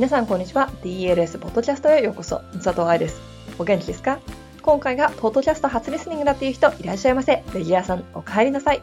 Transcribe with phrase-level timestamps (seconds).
[0.00, 0.70] 皆さんこんにちは。
[0.82, 2.40] DLS ポッドキャストへようこそ。
[2.54, 3.20] 佐藤愛です。
[3.58, 4.18] お元気ですか？
[4.62, 7.44] 今回がポッドキャスト初リスニングだっていう人いらっしゃいませ。
[7.52, 8.80] レギュラーさんお帰りなさい。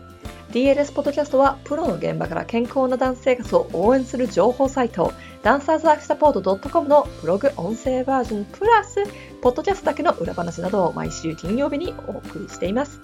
[0.52, 5.12] DLS ポッドキャストはプロの現場から健康なダンス生活を応援する情報サイト。
[5.42, 8.46] ダンサーズライフサポート .com のブログ音声バージョン。
[8.46, 9.04] プラス
[9.42, 13.02] ポッドキャストだけの裏話などを毎週金曜日にお送りしています。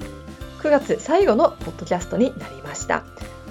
[0.61, 3.03] 9月最後のポッドキャストになりました。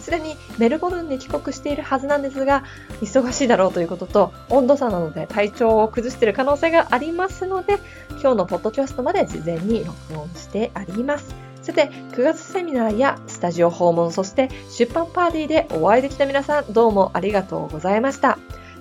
[0.03, 2.65] すでにメルボルンに帰国しているはずなんですが、
[3.01, 7.79] 忙しいだろうということと、温度差なので体調を崩している可能性がありますので、
[8.21, 11.35] 今日のポッドキャストまで事前に録音してあります。
[11.63, 18.39] さて、9月セミナーやスタジオ訪問、そして出版パーティーでお会いできた皆さん、どうもありがとうございました。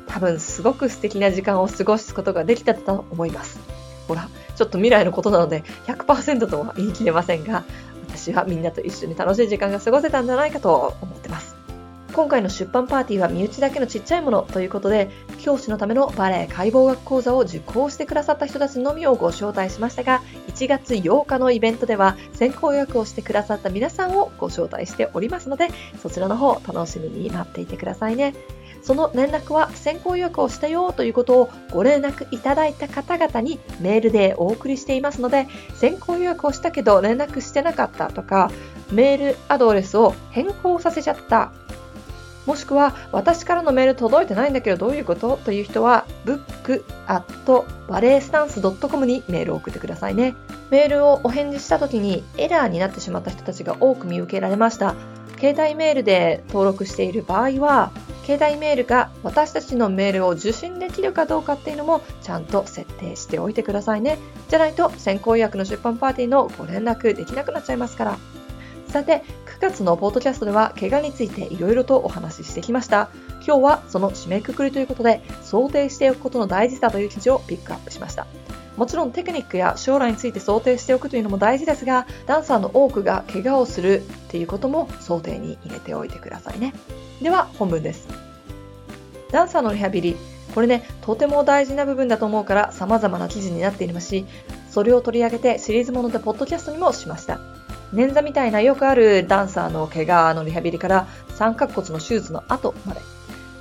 [0.07, 3.59] 多分すごく素敵な時間を過ごすことができたと思います。
[4.07, 7.63] ほら、ちょっと未来のことなので100%とは言い切れませんが、
[8.21, 11.55] 私はみんなと一緒に楽しい時間が過ごせたんじゃないかと思ってます。
[12.13, 15.09] 今回の出版パーティーは身内だけのちっちゃいものということで、
[15.39, 25.69] 教師のためのバレエ解剖学講座を受講してくださった人たちのみをご招待しましたが、1月8日のイベントでは先行予約をしてくださった皆さんをご招待しておりますので、
[26.03, 28.35] そちらの方楽しみに待っていてくださいね。
[28.81, 38.51] その連絡は先行予約をしたよということをご連絡いただいた方々にメールでお送りしていますので、先行予約をしたけど連絡してなかったとか、
[38.91, 41.51] メールアドレスを変更させちゃった。
[42.47, 45.37] もしくは私からのメール届いてないんだけどどういうこと？
[45.37, 50.33] という人は book.balletstance.com にメールを送ってくださいね。
[50.71, 54.95] メールをお返事した時にエラーになってしまった人たちが多く見受けられました。
[55.39, 57.91] 携帯メールで登録している場合は
[58.31, 64.19] 携帯メールが私たちのメールを受信できるかどうかっていうのもちゃんと設定しておいてくださいね。
[64.47, 68.17] じゃないと先行予約の出版パーティーのご連絡できなくなっちゃいますから。
[68.87, 69.23] さて、
[69.59, 73.09] 9月のポートキャストでは怪我についていろいろとお話ししてきました。
[73.45, 78.27] 今日はその締めくくりということで想定しておくことの大事さという記事をピックアップしました。
[78.77, 86.73] もちろんテクニックや将来について想定しておくというのも大事ですが、ダンサーの多くが怪我をするっていうことも想定に入れておいてくださいね。
[87.21, 88.30] では本文です。
[89.31, 90.17] ダンサーのリハビリ、
[90.53, 94.25] これね、とても大事な部分だと思うから様々な記事になっていますし、
[94.69, 97.39] それを取り上げてシリーズものでポッドキャストにもしました。
[97.93, 103.01] 捻挫みたいなよくあるダンサーの怪我のリハビリから三角骨の手術の後まで。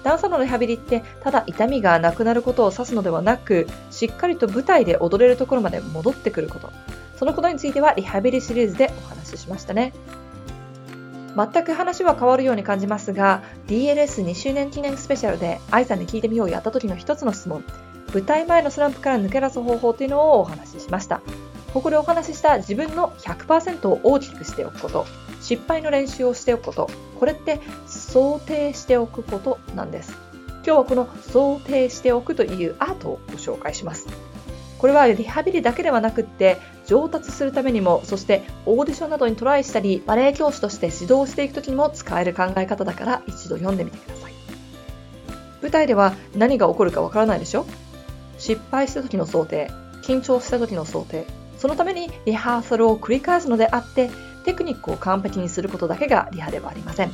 [0.03, 6.71] ダンサーのリハビリってただ痛みがなくなることを指すのではなく、しっかりと舞台で踊れるところまで戻ってくること。
[7.19, 9.93] そのことについてはリハビリシリーズでお話ししましたね。
[11.37, 17.63] 全く話は変わるように感じますが、DLS2 周年記念スペシャルで愛さんに聞いてみようやった時の一つの質問、
[18.13, 21.21] 舞台前のスランプから抜け出す方法というのをお話ししました。
[21.73, 25.07] ここでお話しした自分の100%を大きくしておくこと、
[25.41, 30.19] 失敗の練習をしておくこと、これって想定しておくことなんです。
[30.67, 34.09] 今日はこの想定しておくというアートをご紹介します。
[34.79, 36.57] これはリハビリだけではなくって
[36.91, 44.33] 上達するためにもそしてオーディションなどにトライしたりバレエ教師として指導していく時にも使える考え方だから一度読んでみてください。
[45.63, 47.65] 舞台では何が起こるかわからないでしょ？
[48.39, 49.71] 失敗した時の想定
[50.03, 51.27] 緊張した時の想定
[51.59, 54.11] そのためにリハーサルを繰り返すのであって
[54.45, 57.13] テクニックを完璧にすることだけがリハではありません。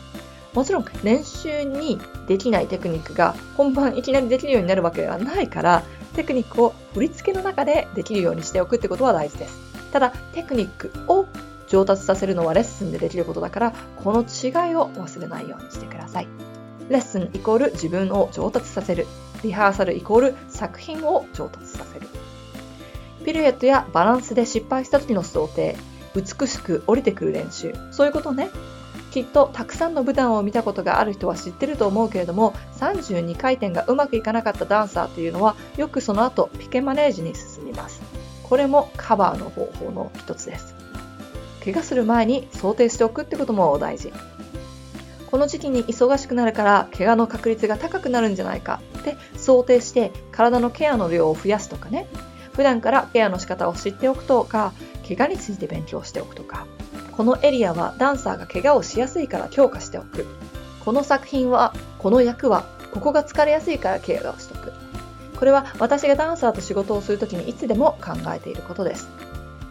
[0.55, 5.83] もちろん練習にできないテクニックが本番いきなりできるようになるわけではないから
[6.15, 9.66] テクニックを振り付けの中でできるようにしておくってことは大事です。
[9.93, 11.27] ただ、テクニックを
[11.69, 16.29] 上達させるのはレッスンでできることだから、この違いを忘れないようにしてください。
[16.89, 19.07] レッスンイコール自分を上達させる。
[19.43, 22.09] リハーサルイコール作品を上達させる。
[23.25, 25.77] ピルエットやバランスで失敗した時の想定、
[26.15, 28.51] 美しく降りてくる練習、そういうことね。
[29.17, 38.03] きっとたくさんの舞台を見たことがある人は知ってると思うけれども32回転がうまくいかなかったダンサーというのはよくその後ピケマネージに進みます
[38.49, 40.75] これもカバーの方法の一つです。
[41.65, 44.13] 怪我する前に想定しておくってことも大事。
[45.31, 48.81] この時期に忙しくなるから怪我の確率が高くなるんじゃないか。
[48.99, 52.07] って想定して体のケアの量を増やすとかね。
[52.53, 54.73] 普段からケアの仕方を知っておくとか
[55.07, 56.67] 怪我について勉強しておくとか。
[57.17, 60.27] このエリアはダンサーが怪我をしやすいから強化しておく。
[60.85, 64.66] この作品は、この役は、ここが疲れやすいから怪我をしとく。
[65.37, 69.09] これは私がダンサーと仕事をするときにいつでも考えていることです。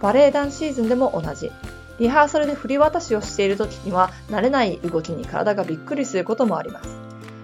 [0.01, 1.51] バレエダンシーズンでも同じ。
[1.97, 6.89] リハーサルで振り渡しをしているときには慣れない動きに体がびっくりすることもあります。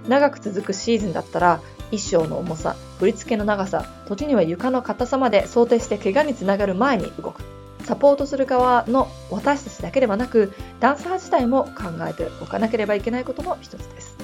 [0.08, 7.42] 長く続くシーズンだったら衣装の重さ、振り付けの長さ、時には床の硬さまで想定して怪我につながる前に動く。
[7.86, 14.16] サポートする側の私たちだけではなくダンサー自体も考えておかなければいけないことの一つです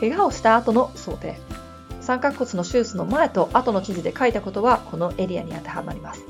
[0.00, 1.38] 怪我をした後の想定
[2.02, 6.22] 三角骨の手術の前と後の記事で書いたことはこのエリアに当てはまります。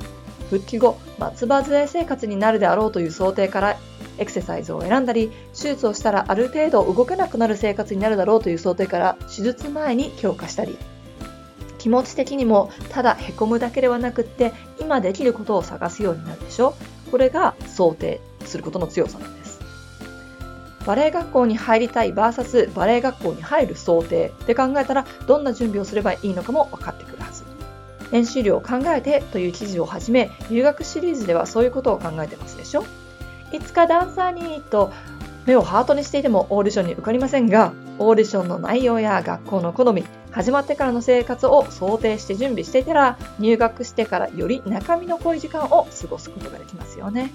[0.50, 3.76] 復帰後、松葉杖生活になるであろうという想定から
[4.18, 10.76] エクササイズを選んだり、手術をしたらある程度動けなくなる生活になるだろうという想定から手術前に強化したり、
[11.78, 16.74] 気持ち的にもただへこむだけではなくって今できることを探すようになるでしょ
[17.10, 19.41] これが想定することの強さなんです。
[20.86, 27.44] バレエ学校に入りたい VS バレエ学校に入る想定で考えたらどんな準備をすればいいのかも分かってくるはず。
[28.10, 32.84] 練習量を考えてという記事をはじめ留学シリーズではそういうことを考えてますでしょ？
[33.52, 34.92] いつかダンサーにと
[35.46, 47.32] 目をハートにしていてもオーディションに受かりませんがオーディションの内容や学校の好み始まってからの生活を想定して準備していたら入学してからより中身の濃い時間を過ごすことができますよね。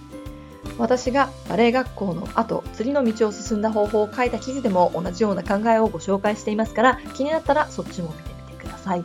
[0.77, 9.03] 私がバレエ学校の後、次の道を進んだ方法を書いた記事でも同じような考えをご紹介していますから、気になったらそっちも見てみてください。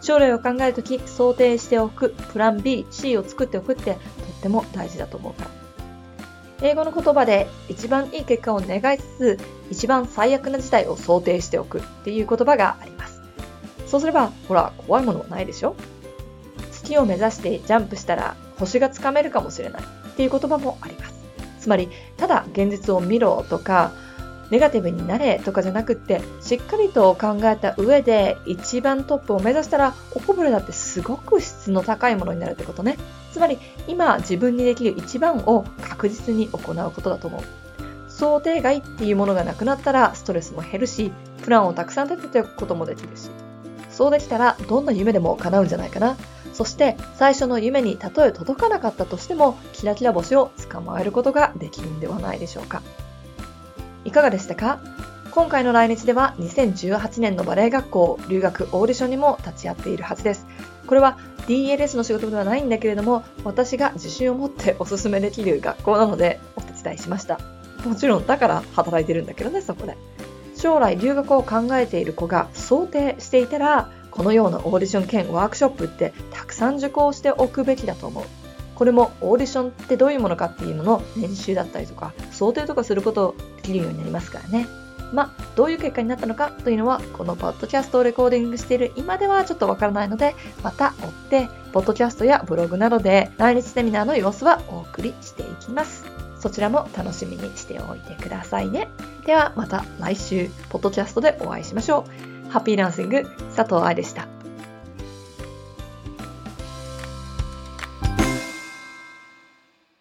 [0.00, 3.98] 将来を考えるとき、想定しておく、プラン B、C を作っておくってとっ
[4.42, 5.50] ても大事だと思うから。
[6.62, 9.38] 英語の言葉で一番いい結果を願いつつ、
[9.70, 13.20] 一番最悪な事態を想定しておくっていう言葉があります。
[13.86, 15.74] そうすれば、ほら、怖いものはないでしょ？
[16.70, 19.82] 月を目指してジャンプしたら星がつかめるかもしれない。
[20.20, 21.14] っていう言葉もあります。
[21.60, 21.88] つまり、
[22.18, 23.92] ただ現実を見ろとか、
[24.50, 32.98] ネガティブになれとかじゃなくって、しっかりと考えた上で一番トップを目指したら、おこぼれだってすごく質の高いものになるってことね。
[33.32, 33.58] つまり、
[33.88, 37.40] 今自分にできる一番を確実に行うことだと思う。
[38.10, 41.12] 想定外っていうものがなくなったらストレスも減るし、
[41.42, 43.30] プランをたくさん立てておくこともできるし、
[44.00, 46.16] そうできたらどんな夢でも叶うんじゃないかな。
[46.54, 52.80] そして最初の夢にたとえ届かなかったとしてもキラキラ星を捕まえることができるんではないでしょうか。
[54.06, 54.80] いかがでしたか？
[55.32, 60.46] 今回の来日では2018年のバレエ学校留学オーディションにも立ち会っているはずです。
[60.86, 67.38] これは DLS の仕事ではないんだけれども私が自信を持っておすすめできる学校なのでお手伝いしました。
[67.84, 69.98] もちろんだから働いてるんだけどね、そこで。
[70.60, 78.24] 将来留学を考えている子が想定していたらこのようなオーディション兼ワークショップってたくさん受講しておくべきだと思う。
[78.74, 84.68] これもオーディションってどういうものかっていうのの練習だったりとか、想定とかすることできるようになりますからね。
[85.12, 96.04] まあ、どういう結果になったのかというのは、このポッドキャストをレコーディングしている今ではちょっとわからないので、また追って、ポッドキャストやブログなどで来日セミナーの様子はお送りしていきます。
[96.38, 98.88] そちらも楽しみにしておいてくださいね。
[99.24, 102.04] ではまた来週、ポッドキャストでお会いしましょ
[102.48, 102.50] う。
[102.50, 103.24] ハッピーランシング
[103.54, 104.39] 佐藤愛でした。